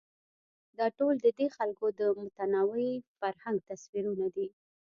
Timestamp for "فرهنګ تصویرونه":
3.19-4.27